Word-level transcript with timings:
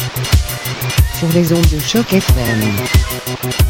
sur 1.21 1.29
les 1.33 1.53
ondes 1.53 1.67
de 1.69 1.77
choc 1.77 2.13
FM. 2.13 3.60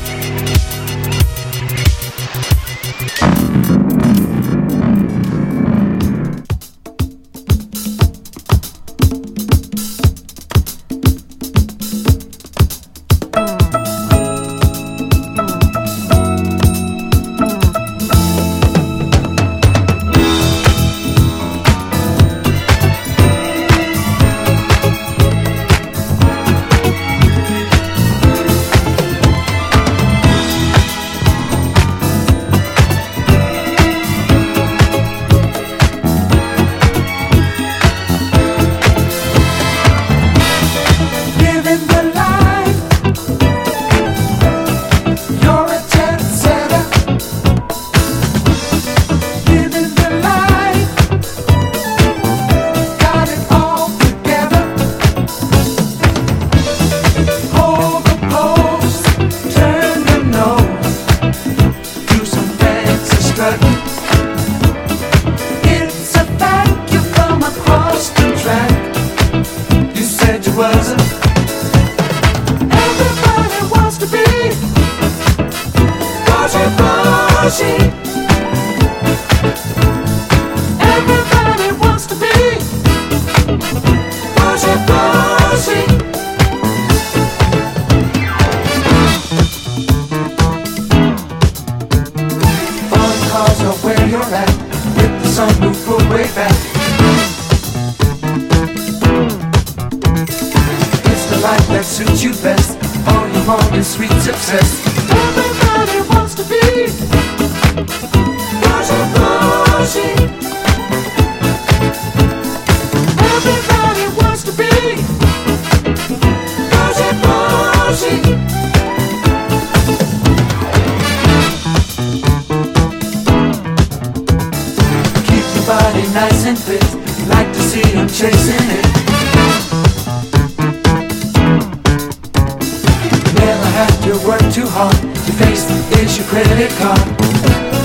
Your 135.13 135.36
face 135.38 135.69
is 136.00 136.18
your 136.18 136.28
credit 136.28 136.72
card. 136.80 137.81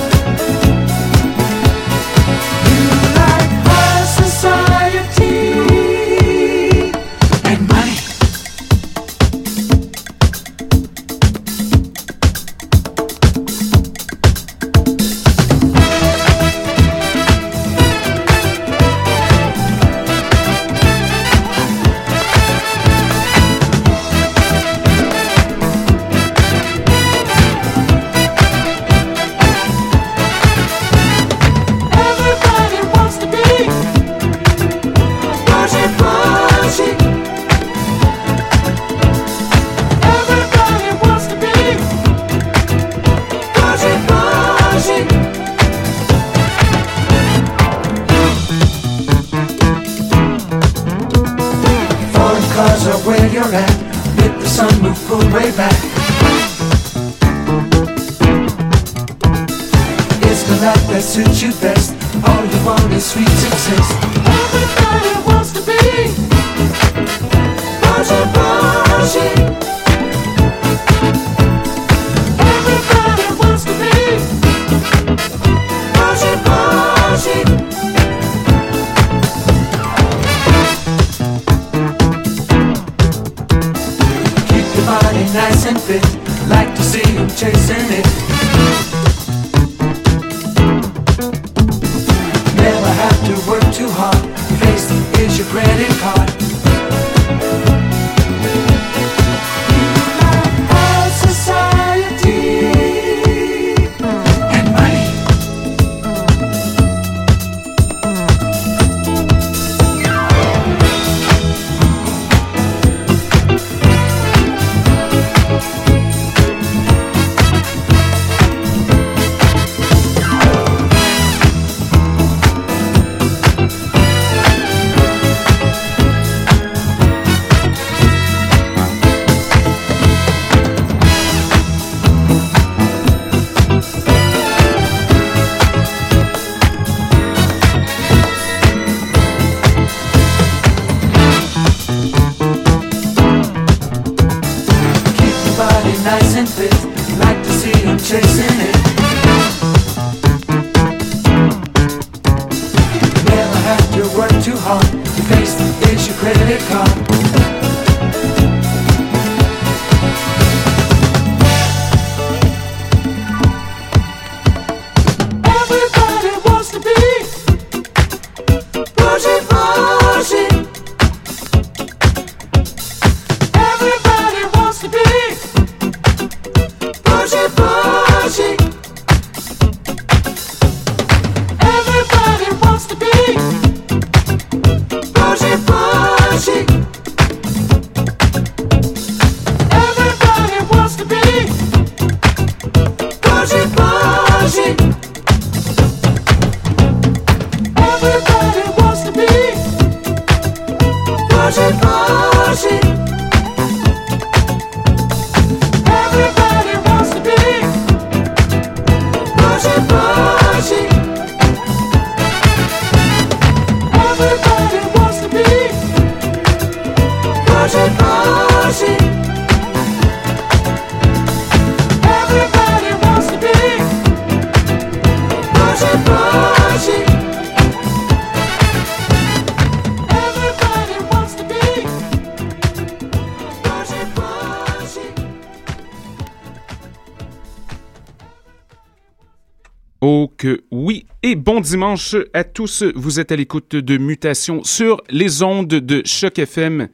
Donc 240.36 240.60
oui, 240.70 241.06
et 241.22 241.34
bon 241.34 241.60
dimanche 241.60 242.14
à 242.34 242.44
tous. 242.44 242.82
Vous 242.94 243.20
êtes 243.20 243.32
à 243.32 243.36
l'écoute 243.36 243.74
de 243.74 243.96
Mutation 243.96 244.62
sur 244.64 245.02
les 245.08 245.42
ondes 245.42 245.68
de 245.68 246.02
Choc 246.04 246.38
FM. 246.38 246.88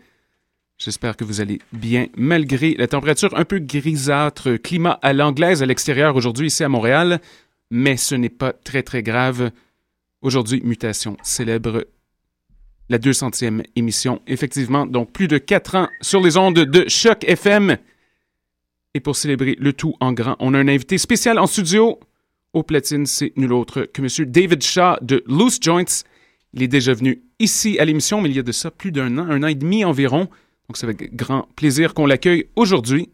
J'espère 0.78 1.16
que 1.16 1.24
vous 1.24 1.40
allez 1.40 1.58
bien 1.72 2.06
malgré 2.16 2.74
la 2.74 2.86
température 2.86 3.36
un 3.36 3.44
peu 3.44 3.58
grisâtre, 3.58 4.56
climat 4.56 4.98
à 5.02 5.12
l'anglaise 5.12 5.60
à 5.60 5.66
l'extérieur 5.66 6.14
aujourd'hui 6.14 6.48
ici 6.48 6.62
à 6.62 6.68
Montréal, 6.68 7.20
mais 7.70 7.96
ce 7.96 8.14
n'est 8.14 8.28
pas 8.28 8.52
très 8.52 8.84
très 8.84 9.02
grave. 9.02 9.50
Aujourd'hui, 10.20 10.60
Mutation 10.62 11.16
célèbre 11.24 11.86
la 12.90 12.98
200e 12.98 13.64
émission, 13.74 14.22
effectivement, 14.28 14.86
donc 14.86 15.10
plus 15.10 15.26
de 15.26 15.38
4 15.38 15.74
ans 15.74 15.88
sur 16.00 16.20
les 16.20 16.36
ondes 16.36 16.60
de 16.60 16.88
Choc 16.88 17.24
FM. 17.24 17.76
Et 18.94 19.00
pour 19.00 19.16
célébrer 19.16 19.56
le 19.58 19.72
tout 19.72 19.94
en 19.98 20.12
grand, 20.12 20.36
on 20.38 20.54
a 20.54 20.58
un 20.58 20.68
invité 20.68 20.96
spécial 20.96 21.40
en 21.40 21.48
studio. 21.48 21.98
Au 22.52 22.62
platine, 22.62 23.06
c'est 23.06 23.32
nul 23.36 23.52
autre 23.52 23.82
que 23.84 24.02
M. 24.02 24.30
David 24.30 24.62
Shaw 24.62 24.96
de 25.00 25.24
Loose 25.26 25.58
Joints. 25.60 26.04
Il 26.52 26.62
est 26.62 26.68
déjà 26.68 26.92
venu 26.92 27.22
ici 27.38 27.78
à 27.78 27.84
l'émission, 27.86 28.20
mais 28.20 28.28
il 28.28 28.36
y 28.36 28.38
a 28.38 28.42
de 28.42 28.52
ça 28.52 28.70
plus 28.70 28.92
d'un 28.92 29.16
an, 29.16 29.26
un 29.30 29.42
an 29.42 29.46
et 29.46 29.54
demi 29.54 29.84
environ. 29.84 30.28
Donc, 30.68 30.76
c'est 30.76 30.84
avec 30.84 31.16
grand 31.16 31.48
plaisir 31.56 31.94
qu'on 31.94 32.04
l'accueille 32.04 32.50
aujourd'hui. 32.54 33.08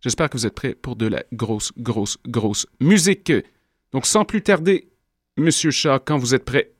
J'espère 0.00 0.30
que 0.30 0.38
vous 0.38 0.46
êtes 0.46 0.54
prêts 0.54 0.74
pour 0.74 0.96
de 0.96 1.06
la 1.06 1.22
grosse, 1.32 1.72
grosse, 1.76 2.16
grosse 2.26 2.66
musique. 2.80 3.32
Donc, 3.92 4.06
sans 4.06 4.24
plus 4.24 4.42
tarder, 4.42 4.88
Monsieur 5.36 5.70
Shaw, 5.70 5.98
quand 6.04 6.16
vous 6.16 6.34
êtes 6.34 6.44
prêt, 6.44 6.72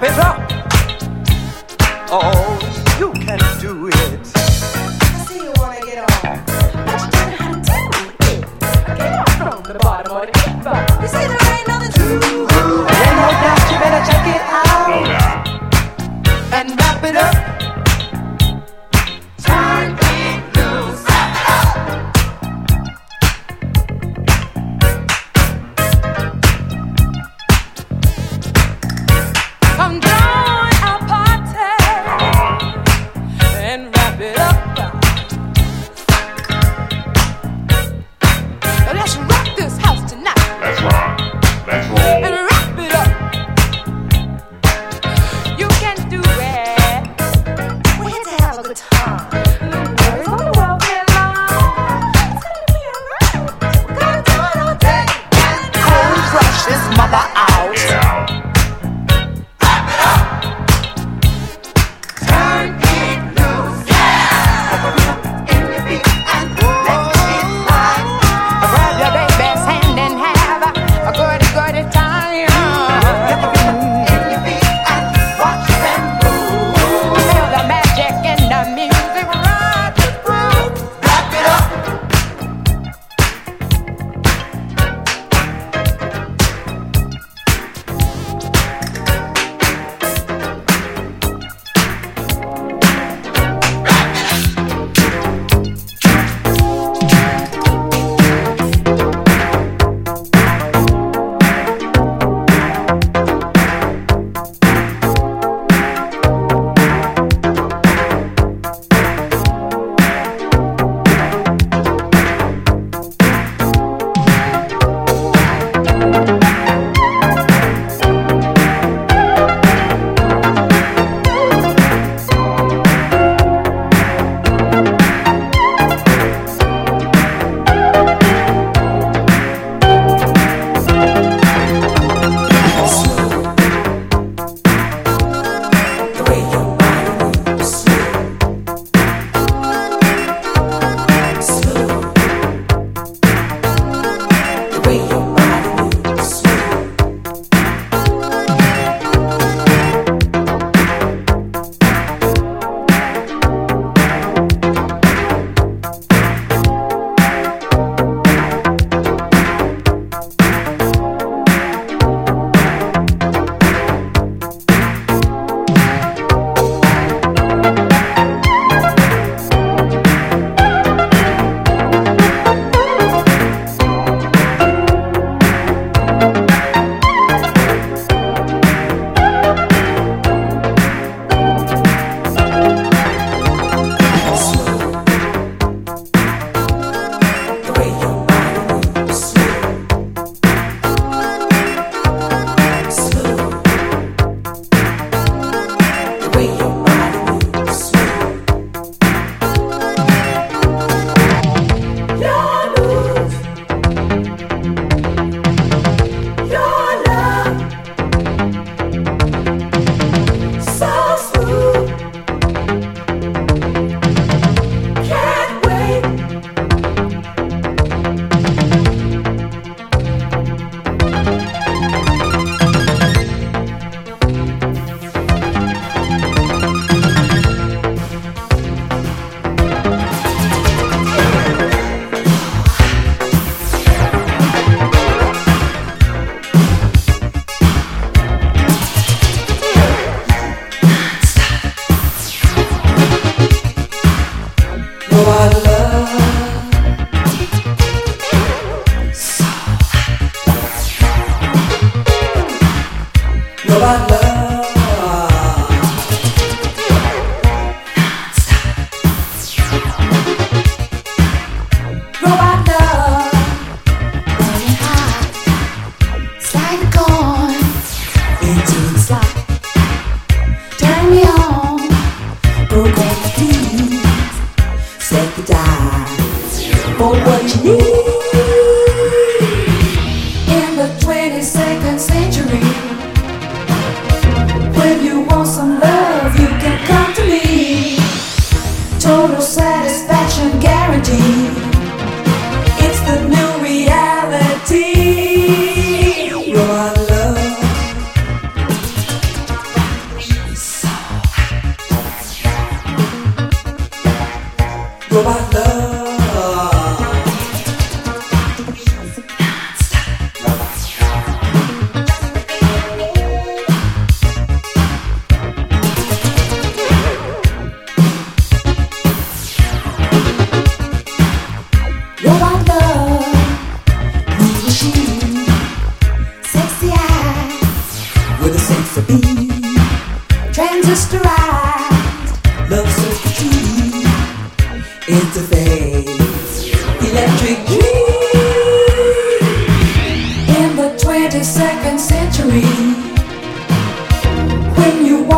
Snap 0.00 0.12
it 0.12 0.18
up. 0.18 0.38
Oh, 2.10 2.58
you 2.98 3.12
can 3.12 3.38
do 3.60 3.88
it. 3.88 3.94
I 3.94 5.24
see 5.28 5.42
you 5.42 5.52
wanna 5.56 5.80
get 5.82 5.98
on. 5.98 6.08
How 7.36 7.52
to 7.52 7.60
do 7.60 7.76
it. 8.24 8.40
Get 8.96 9.28
from 9.36 9.62
the 9.62 9.78
bottom 9.82 10.12
the. 10.16 10.32
You 11.02 11.08
say 11.08 11.28
there 11.28 11.36
ain't 11.52 11.66
to 11.92 12.02
you 13.70 13.78
better 13.78 14.02
check 14.10 14.26
it 14.26 14.42
out. 14.48 14.94
And 16.54 16.70
wrap 16.80 17.04
it 17.04 17.16
up. 17.16 17.39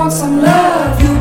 want 0.02 0.12
some 0.12 0.42
love. 0.42 1.00
You 1.00 1.11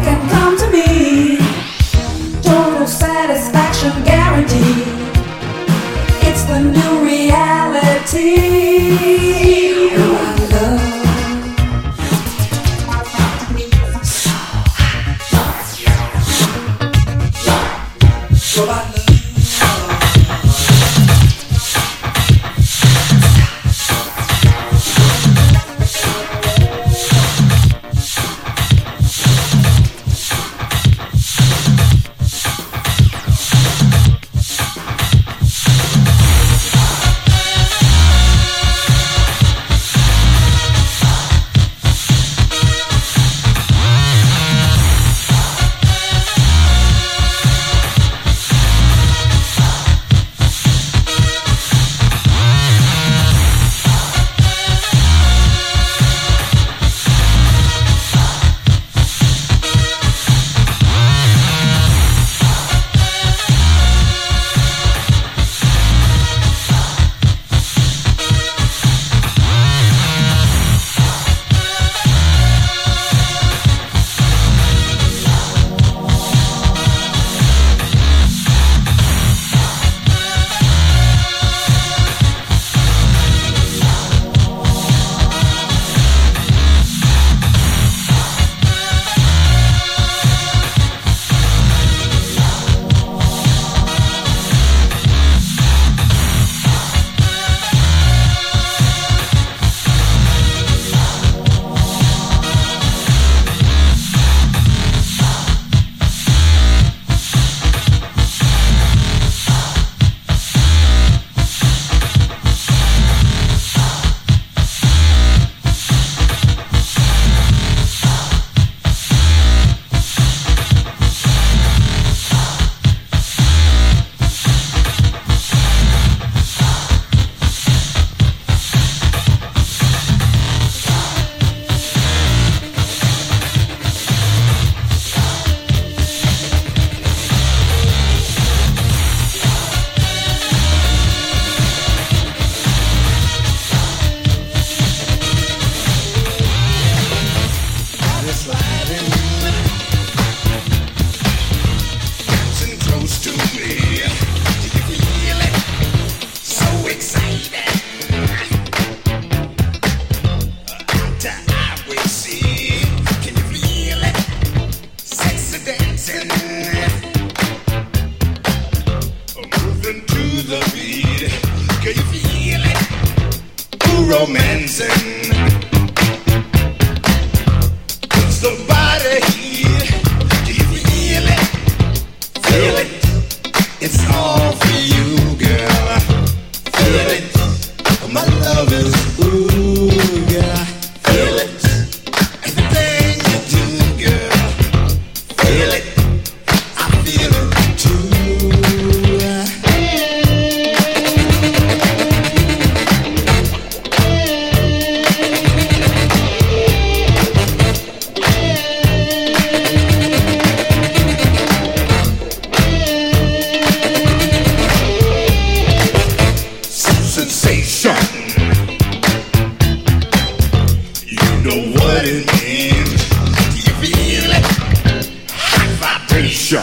temptation. 226.12 226.62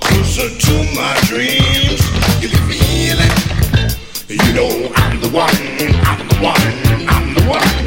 Closer 0.00 0.48
to 0.48 0.74
my 0.94 1.16
dreams, 1.24 2.00
you 2.40 2.48
can 2.48 2.62
feel 2.68 3.18
it. 3.18 3.96
You 4.28 4.52
know 4.52 4.92
I'm 4.94 5.20
the 5.20 5.28
one, 5.28 5.54
I'm 6.04 6.28
the 6.28 6.36
one, 6.36 7.08
I'm 7.08 7.34
the 7.34 7.42
one. 7.48 7.85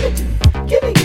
Give 0.00 0.14
me. 0.14 0.66
Give 0.66 0.82
it. 0.82 0.99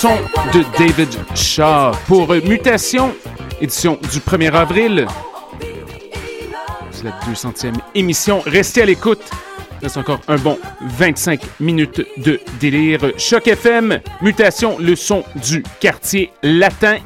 son 0.00 0.16
de 0.54 0.64
David 0.78 1.10
Shaw 1.34 1.92
pour 2.06 2.28
Mutation, 2.28 3.14
édition 3.60 3.98
du 4.10 4.20
1er 4.20 4.50
avril. 4.50 5.06
C'est 6.90 7.04
la 7.04 7.10
200e 7.30 7.74
émission. 7.94 8.40
Restez 8.46 8.80
à 8.80 8.86
l'écoute. 8.86 9.20
Il 9.82 9.84
reste 9.84 9.98
encore 9.98 10.20
un 10.26 10.36
bon 10.36 10.58
25 10.80 11.42
minutes 11.60 12.00
de 12.16 12.40
délire. 12.58 13.12
Choc 13.18 13.46
FM, 13.46 14.00
Mutation, 14.22 14.78
le 14.78 14.96
son 14.96 15.22
du 15.34 15.62
quartier 15.80 16.32
latin 16.42 16.96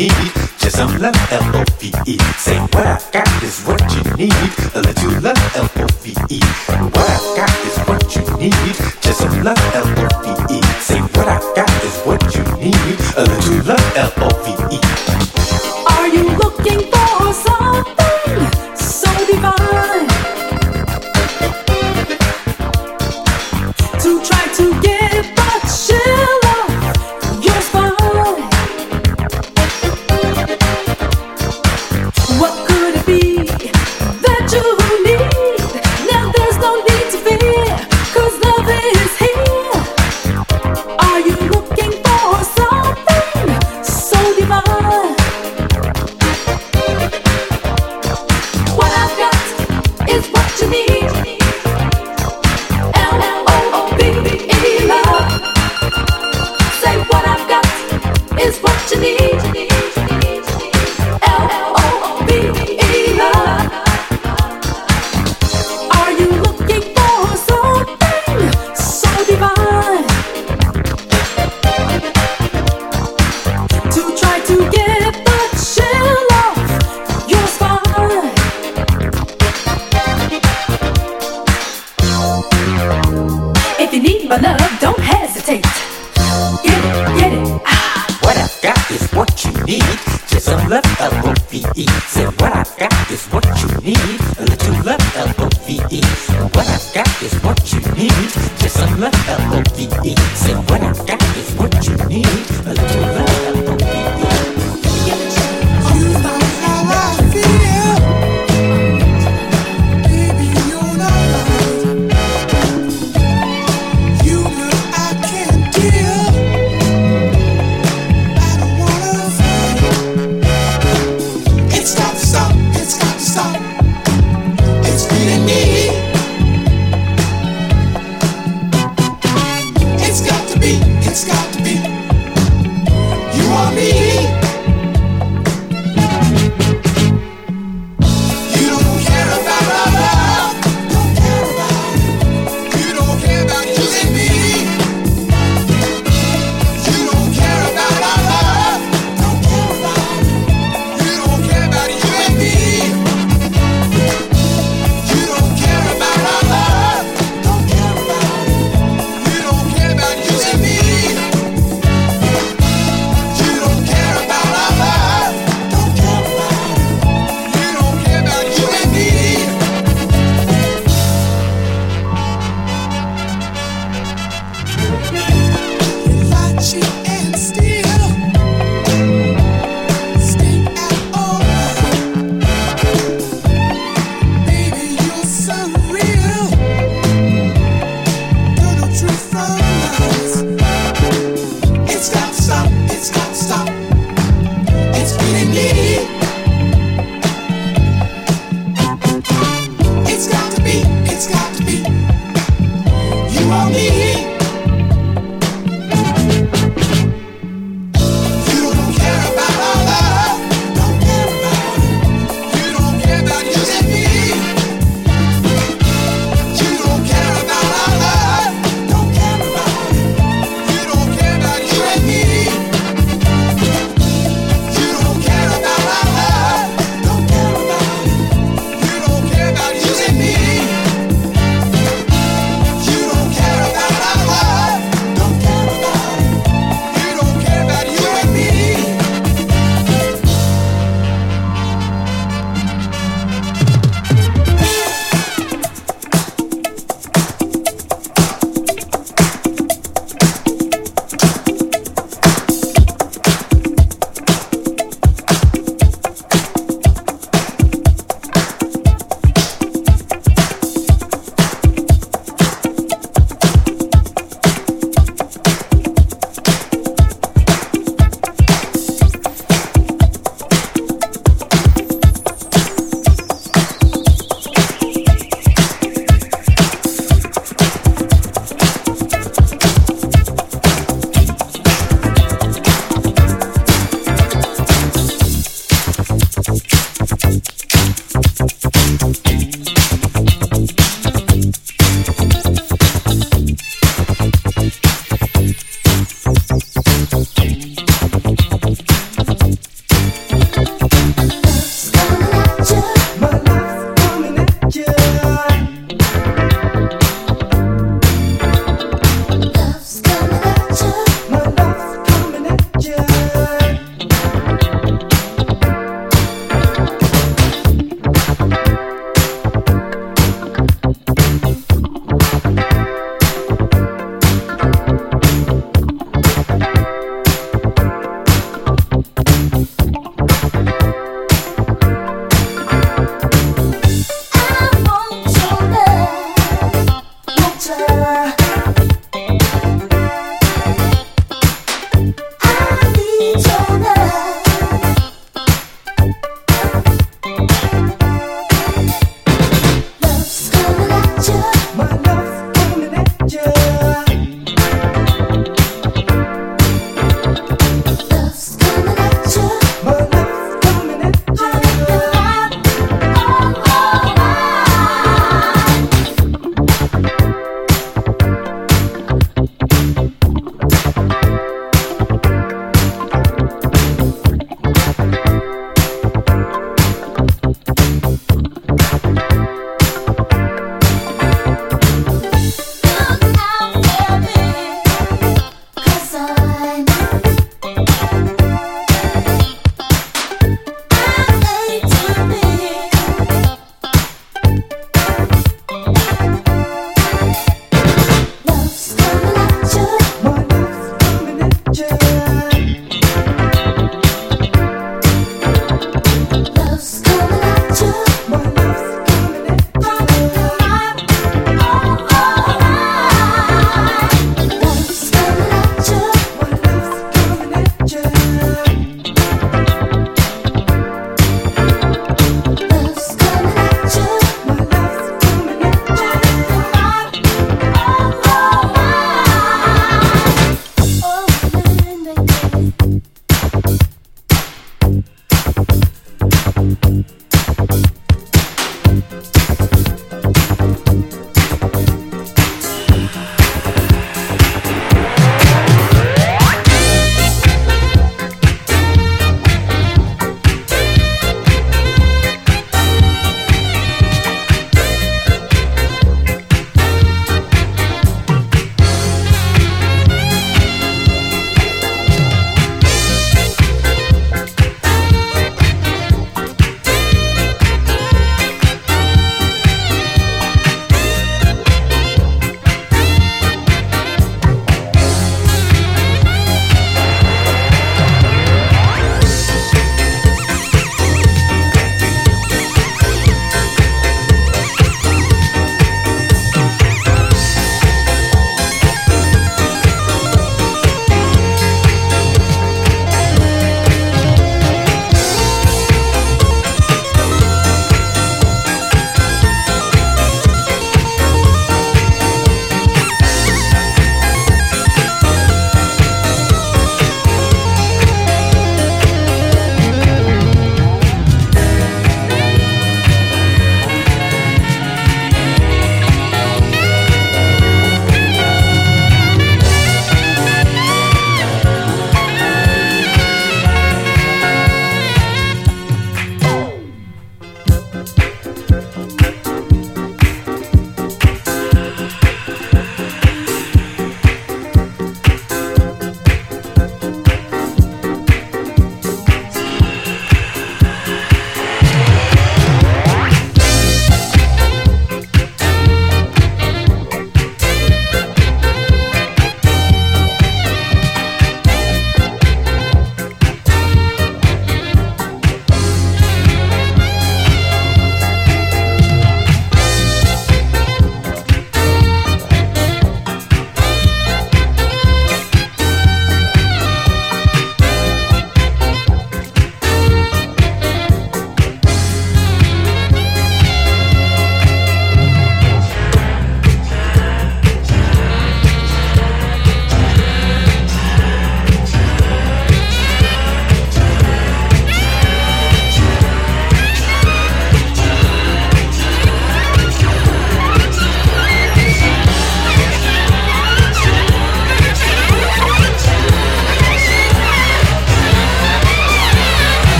need. 0.00 0.32
Just 0.58 0.76
some 0.76 0.96
love, 0.98 1.16
L-O-V-E. 1.30 2.18
Say 2.38 2.58
what 2.58 2.86
I 2.86 2.98
got 3.12 3.42
is 3.42 3.64
what 3.64 3.80
you 3.94 4.02
need. 4.16 4.32
I'll 4.74 4.82
let 4.82 5.02
you 5.02 5.10
love, 5.20 5.56
L-O-V-E. 5.56 6.89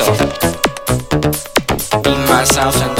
myself. 0.00 2.02
Be 2.02 2.10
myself 2.28 2.82
and 2.82 2.99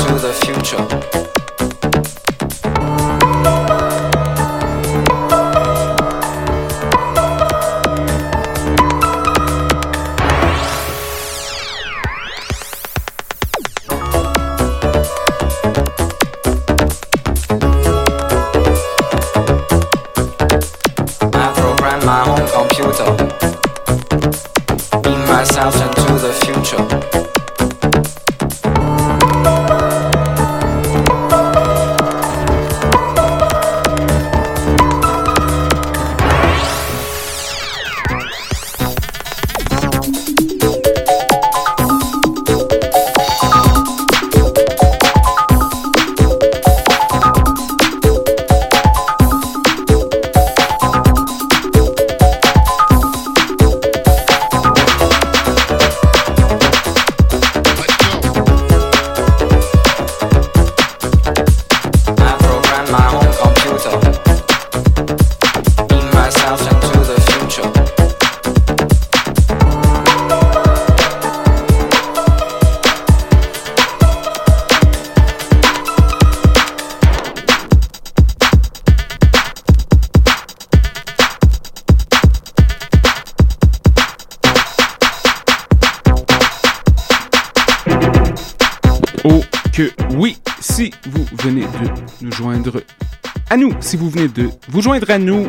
à 93.50 93.56
nous 93.56 93.72
si 93.80 93.96
vous 93.96 94.08
venez 94.08 94.28
de 94.28 94.48
vous 94.68 94.80
joindre 94.80 95.10
à 95.10 95.18
nous. 95.18 95.48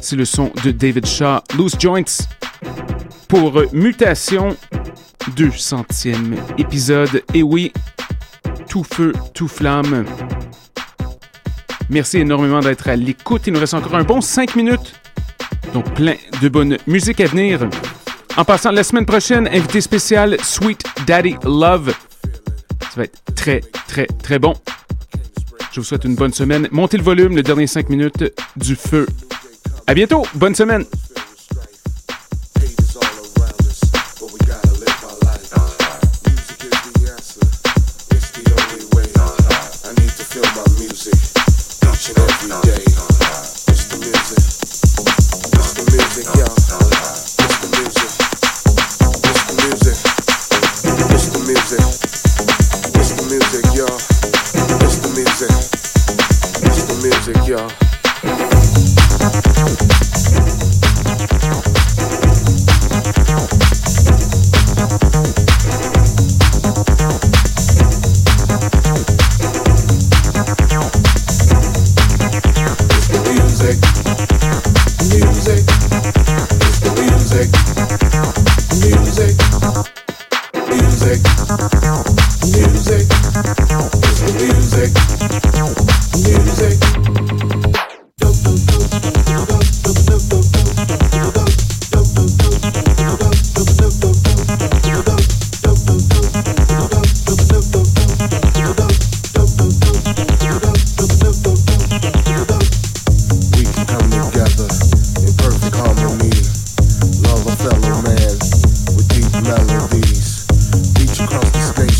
C'est 0.00 0.16
le 0.16 0.24
son 0.24 0.50
de 0.64 0.72
David 0.72 1.06
Shaw, 1.06 1.40
Loose 1.56 1.76
Joints, 1.78 2.26
pour 3.28 3.60
euh, 3.60 3.68
Mutation, 3.72 4.56
200e 5.36 6.36
épisode. 6.58 7.22
Et 7.34 7.42
oui, 7.42 7.72
tout 8.68 8.82
feu, 8.82 9.12
tout 9.34 9.46
flamme. 9.46 10.04
Merci 11.90 12.18
énormément 12.18 12.60
d'être 12.60 12.88
à 12.88 12.96
l'écoute. 12.96 13.42
Il 13.46 13.52
nous 13.52 13.60
reste 13.60 13.74
encore 13.74 13.94
un 13.94 14.04
bon 14.04 14.20
5 14.20 14.56
minutes. 14.56 14.94
Donc 15.74 15.94
plein 15.94 16.16
de 16.40 16.48
bonne 16.48 16.78
musique 16.86 17.20
à 17.20 17.26
venir. 17.26 17.68
En 18.36 18.44
passant, 18.44 18.72
la 18.72 18.82
semaine 18.82 19.06
prochaine, 19.06 19.46
invité 19.48 19.82
spécial 19.82 20.36
Sweet 20.42 20.82
Daddy 21.06 21.36
Love. 21.44 21.94
Ça 22.80 22.96
va 22.96 23.04
être 23.04 23.20
très, 23.36 23.60
très, 23.86 24.06
très 24.06 24.38
bon. 24.38 24.54
Je 25.72 25.80
vous 25.80 25.86
souhaite 25.86 26.04
une 26.04 26.14
bonne 26.14 26.34
semaine. 26.34 26.68
Montez 26.70 26.98
le 26.98 27.02
volume, 27.02 27.34
les 27.34 27.42
dernières 27.42 27.68
cinq 27.68 27.88
minutes 27.88 28.24
du 28.56 28.76
feu. 28.76 29.06
À 29.86 29.94
bientôt. 29.94 30.26
Bonne 30.34 30.54
semaine. 30.54 30.84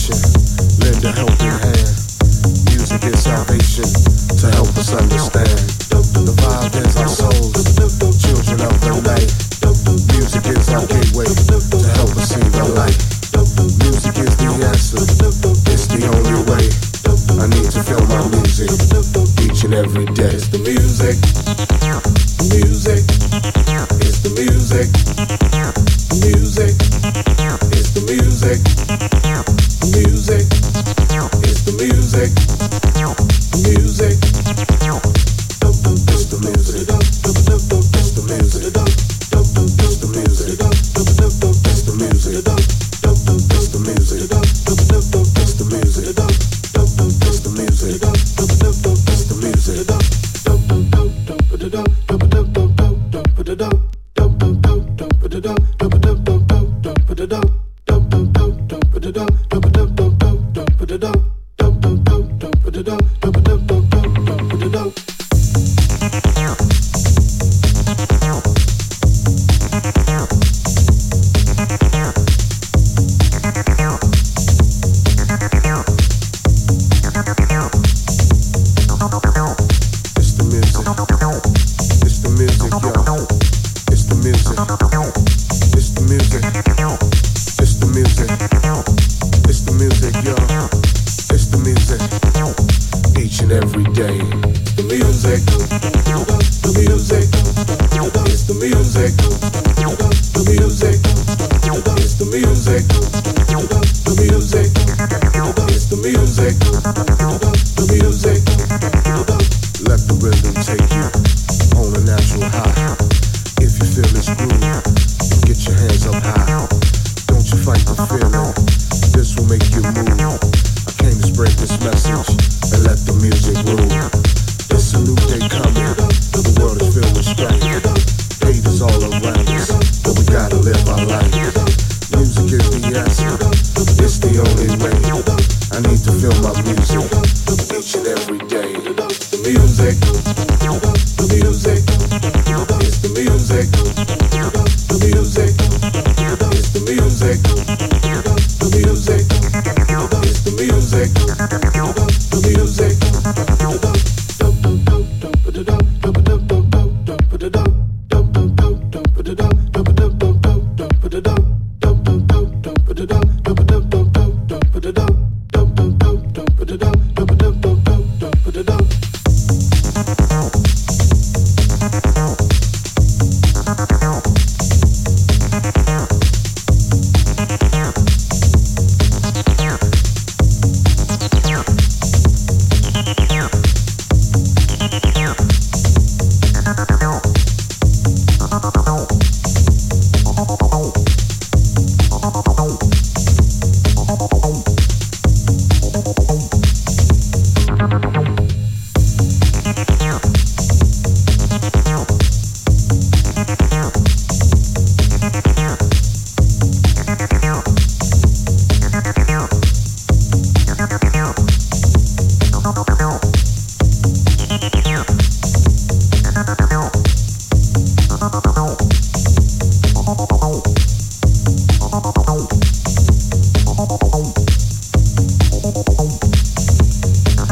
Connection. 0.03 0.42